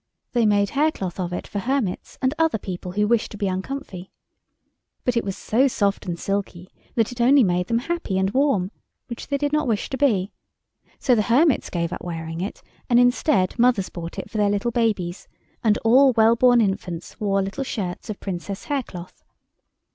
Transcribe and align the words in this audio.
They 0.33 0.47
made 0.47 0.71
haircloth 0.71 1.19
of 1.19 1.31
it, 1.31 1.45
for 1.45 1.59
hermits, 1.59 2.17
and 2.23 2.33
other 2.39 2.57
people 2.57 2.93
who 2.93 3.07
wished 3.07 3.29
to 3.33 3.37
be 3.37 3.47
uncomfy. 3.47 4.09
But 5.05 5.15
it 5.15 5.23
was 5.23 5.37
so 5.37 5.67
soft 5.67 6.07
and 6.07 6.19
silky 6.19 6.71
that 6.95 7.11
it 7.11 7.21
only 7.21 7.43
made 7.43 7.67
them 7.67 7.77
happy 7.77 8.17
and 8.17 8.31
warm, 8.31 8.71
which 9.05 9.27
they 9.27 9.37
did 9.37 9.53
not 9.53 9.67
wish 9.67 9.89
to 9.91 9.97
be. 9.99 10.31
So 10.97 11.13
the 11.13 11.21
hermits 11.21 11.69
gave 11.69 11.93
up 11.93 12.01
wearing 12.03 12.41
it, 12.41 12.63
and, 12.89 12.99
instead, 12.99 13.59
mothers 13.59 13.89
bought 13.89 14.17
it 14.17 14.27
for 14.31 14.39
their 14.39 14.49
little 14.49 14.71
babies, 14.71 15.27
and 15.63 15.77
all 15.85 16.13
well 16.13 16.35
born 16.35 16.61
infants 16.61 17.19
wore 17.19 17.43
little 17.43 17.63
shirts 17.63 18.09
of 18.09 18.19
Princess 18.19 18.63
haircloth. 18.65 19.23